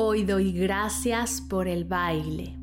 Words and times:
Hoy 0.00 0.22
doy 0.22 0.52
gracias 0.52 1.40
por 1.40 1.66
el 1.66 1.84
baile. 1.84 2.54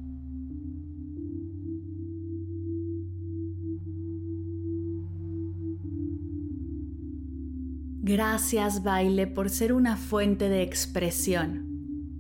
Gracias 8.02 8.84
baile 8.84 9.27
por 9.27 9.49
ser 9.49 9.73
una 9.73 9.98
fuente 9.98 10.48
de 10.48 10.62
expresión, 10.62 11.66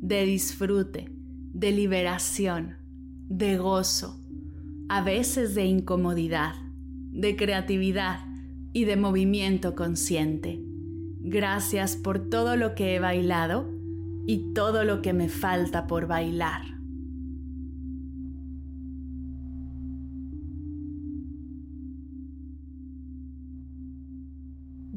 de 0.01 0.25
disfrute, 0.25 1.07
de 1.53 1.71
liberación, 1.71 2.75
de 3.29 3.57
gozo, 3.57 4.21
a 4.89 5.01
veces 5.01 5.55
de 5.55 5.63
incomodidad, 5.63 6.55
de 7.13 7.37
creatividad 7.37 8.19
y 8.73 8.83
de 8.83 8.97
movimiento 8.97 9.75
consciente. 9.75 10.59
Gracias 11.21 11.95
por 11.95 12.29
todo 12.29 12.57
lo 12.57 12.75
que 12.75 12.95
he 12.95 12.99
bailado 12.99 13.74
y 14.27 14.53
todo 14.53 14.83
lo 14.83 15.01
que 15.01 15.13
me 15.13 15.29
falta 15.29 15.87
por 15.87 16.07
bailar. 16.07 16.75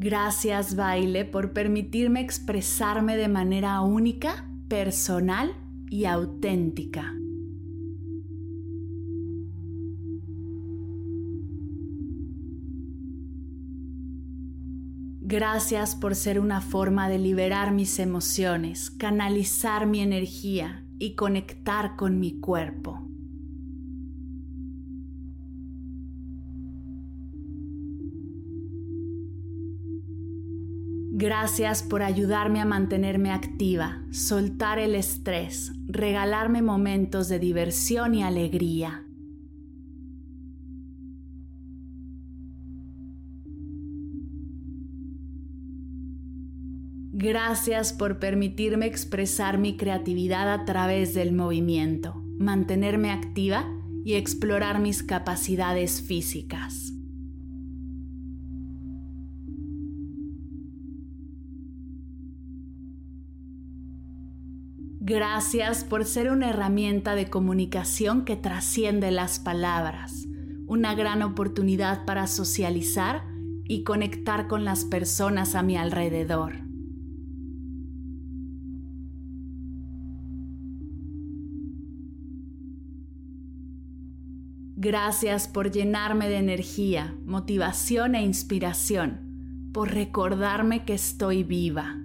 Gracias 0.01 0.77
baile 0.77 1.25
por 1.25 1.53
permitirme 1.53 2.21
expresarme 2.21 3.17
de 3.17 3.27
manera 3.27 3.81
única, 3.81 4.49
personal 4.69 5.57
y 5.91 6.05
auténtica. 6.05 7.18
Gracias 15.31 15.95
por 15.95 16.15
ser 16.15 16.41
una 16.41 16.63
forma 16.63 17.11
de 17.11 17.19
liberar 17.19 17.71
mis 17.71 17.99
emociones, 17.99 18.91
canalizar 18.91 19.87
mi 19.87 20.01
energía 20.01 20.87
y 20.99 21.17
conectar 21.17 21.97
con 21.97 22.19
mi 22.19 22.41
cuerpo. 22.41 23.07
Gracias 31.13 31.83
por 31.83 32.03
ayudarme 32.03 32.63
a 32.63 32.65
mantenerme 32.65 33.31
activa, 33.31 34.03
soltar 34.11 34.79
el 34.79 34.95
estrés, 34.95 35.73
regalarme 35.89 36.63
momentos 36.63 37.29
de 37.29 37.39
diversión 37.39 38.15
y 38.15 38.23
alegría. 38.23 39.08
Gracias 47.21 47.93
por 47.93 48.21
permitirme 48.21 48.87
expresar 48.87 49.59
mi 49.59 49.77
creatividad 49.77 50.53
a 50.53 50.65
través 50.65 51.15
del 51.15 51.33
movimiento, 51.33 52.15
mantenerme 52.39 53.11
activa 53.11 53.69
y 54.05 54.15
explorar 54.15 54.79
mis 54.79 55.03
capacidades 55.03 56.01
físicas. 56.01 56.93
Gracias 65.01 65.83
por 65.83 66.05
ser 66.05 66.31
una 66.31 66.51
herramienta 66.51 67.17
de 67.17 67.29
comunicación 67.29 68.25
que 68.25 68.37
trasciende 68.37 69.11
las 69.11 69.41
palabras, 69.41 70.29
una 70.69 70.95
gran 70.95 71.23
oportunidad 71.23 72.05
para 72.05 72.29
socializar 72.29 73.25
y 73.65 73.83
conectar 73.83 74.47
con 74.47 74.65
las 74.65 74.85
personas 74.85 75.57
a 75.57 75.65
mi 75.65 75.77
alrededor. 75.77 76.68
Gracias 84.81 85.49
por 85.49 85.73
llenarme 85.73 86.29
de 86.29 86.37
energía, 86.37 87.17
motivación 87.25 88.15
e 88.15 88.23
inspiración, 88.23 89.71
por 89.73 89.91
recordarme 89.91 90.85
que 90.85 90.95
estoy 90.95 91.43
viva. 91.43 91.97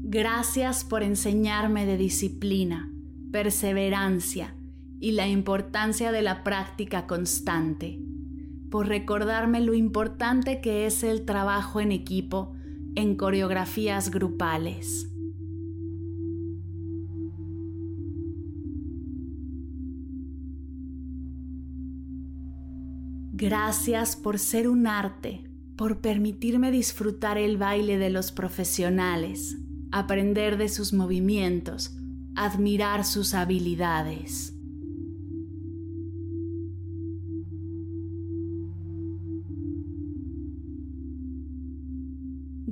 Gracias 0.00 0.82
por 0.82 1.02
enseñarme 1.02 1.84
de 1.84 1.98
disciplina, 1.98 2.90
perseverancia 3.32 4.56
y 4.98 5.12
la 5.12 5.28
importancia 5.28 6.10
de 6.10 6.22
la 6.22 6.42
práctica 6.42 7.06
constante, 7.06 8.00
por 8.70 8.88
recordarme 8.88 9.60
lo 9.60 9.74
importante 9.74 10.62
que 10.62 10.86
es 10.86 11.04
el 11.04 11.26
trabajo 11.26 11.82
en 11.82 11.92
equipo 11.92 12.53
en 12.94 13.16
coreografías 13.16 14.10
grupales. 14.10 15.10
Gracias 23.36 24.16
por 24.16 24.38
ser 24.38 24.68
un 24.68 24.86
arte, 24.86 25.44
por 25.76 26.00
permitirme 26.00 26.70
disfrutar 26.70 27.36
el 27.36 27.56
baile 27.56 27.98
de 27.98 28.08
los 28.08 28.30
profesionales, 28.30 29.58
aprender 29.90 30.56
de 30.56 30.68
sus 30.68 30.92
movimientos, 30.92 31.96
admirar 32.36 33.04
sus 33.04 33.34
habilidades. 33.34 34.53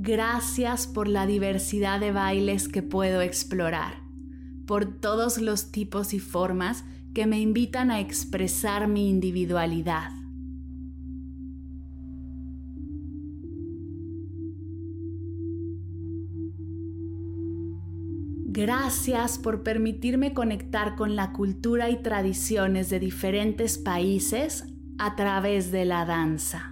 Gracias 0.04 0.88
por 0.88 1.06
la 1.06 1.26
diversidad 1.26 2.00
de 2.00 2.10
bailes 2.10 2.66
que 2.66 2.82
puedo 2.82 3.20
explorar, 3.22 4.02
por 4.66 4.84
todos 4.84 5.38
los 5.38 5.70
tipos 5.70 6.12
y 6.12 6.18
formas 6.18 6.84
que 7.14 7.24
me 7.26 7.38
invitan 7.38 7.92
a 7.92 8.00
expresar 8.00 8.88
mi 8.88 9.08
individualidad. 9.08 10.10
Gracias 18.48 19.38
por 19.38 19.62
permitirme 19.62 20.34
conectar 20.34 20.96
con 20.96 21.14
la 21.14 21.32
cultura 21.32 21.90
y 21.90 22.02
tradiciones 22.02 22.90
de 22.90 22.98
diferentes 22.98 23.78
países 23.78 24.64
a 24.98 25.14
través 25.14 25.70
de 25.70 25.84
la 25.84 26.04
danza. 26.04 26.71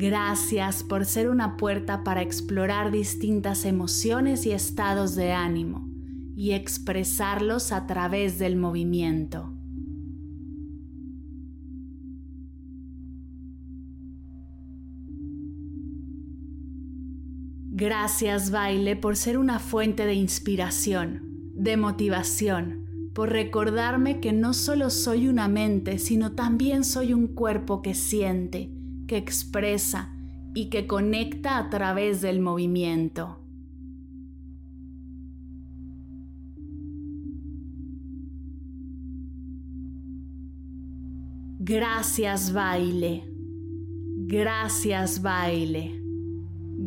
Gracias 0.00 0.82
por 0.82 1.04
ser 1.04 1.28
una 1.28 1.58
puerta 1.58 2.04
para 2.04 2.22
explorar 2.22 2.90
distintas 2.90 3.66
emociones 3.66 4.46
y 4.46 4.52
estados 4.52 5.14
de 5.14 5.32
ánimo 5.32 5.90
y 6.34 6.52
expresarlos 6.52 7.70
a 7.70 7.86
través 7.86 8.38
del 8.38 8.56
movimiento. 8.56 9.52
Gracias 17.72 18.50
baile 18.50 18.96
por 18.96 19.16
ser 19.16 19.36
una 19.36 19.58
fuente 19.58 20.06
de 20.06 20.14
inspiración, 20.14 21.52
de 21.54 21.76
motivación, 21.76 23.10
por 23.12 23.28
recordarme 23.28 24.18
que 24.20 24.32
no 24.32 24.54
solo 24.54 24.88
soy 24.88 25.28
una 25.28 25.46
mente, 25.48 25.98
sino 25.98 26.32
también 26.32 26.84
soy 26.84 27.12
un 27.12 27.26
cuerpo 27.26 27.82
que 27.82 27.92
siente 27.92 28.79
que 29.10 29.16
expresa 29.16 30.14
y 30.54 30.70
que 30.70 30.86
conecta 30.86 31.58
a 31.58 31.68
través 31.68 32.20
del 32.20 32.38
movimiento. 32.38 33.40
Gracias 41.58 42.52
baile, 42.52 43.24
gracias 44.28 45.20
baile, 45.22 46.00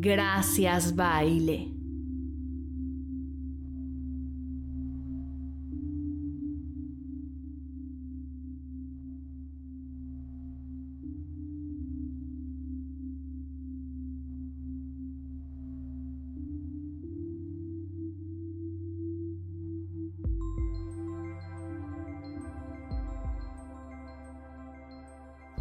Gracias, 0.05 0.95
baile. 0.95 1.72